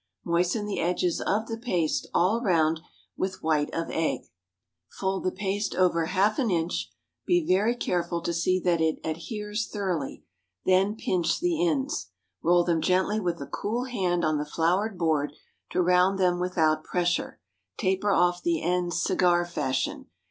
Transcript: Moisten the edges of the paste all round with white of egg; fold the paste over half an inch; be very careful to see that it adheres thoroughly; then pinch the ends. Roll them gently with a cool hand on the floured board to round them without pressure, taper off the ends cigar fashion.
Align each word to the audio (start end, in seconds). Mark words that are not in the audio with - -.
Moisten 0.25 0.65
the 0.65 0.79
edges 0.79 1.21
of 1.21 1.45
the 1.45 1.59
paste 1.59 2.07
all 2.11 2.41
round 2.41 2.79
with 3.15 3.43
white 3.43 3.71
of 3.71 3.91
egg; 3.91 4.21
fold 4.89 5.23
the 5.23 5.31
paste 5.31 5.75
over 5.75 6.05
half 6.07 6.39
an 6.39 6.49
inch; 6.49 6.91
be 7.27 7.45
very 7.45 7.75
careful 7.75 8.19
to 8.19 8.33
see 8.33 8.59
that 8.59 8.81
it 8.81 8.97
adheres 9.03 9.67
thoroughly; 9.67 10.23
then 10.65 10.95
pinch 10.95 11.39
the 11.39 11.67
ends. 11.67 12.07
Roll 12.41 12.63
them 12.63 12.81
gently 12.81 13.19
with 13.19 13.39
a 13.41 13.45
cool 13.45 13.83
hand 13.83 14.25
on 14.25 14.39
the 14.39 14.43
floured 14.43 14.97
board 14.97 15.33
to 15.69 15.83
round 15.83 16.17
them 16.17 16.39
without 16.39 16.83
pressure, 16.83 17.39
taper 17.77 18.09
off 18.11 18.41
the 18.41 18.59
ends 18.59 18.99
cigar 18.99 19.45
fashion. 19.45 20.07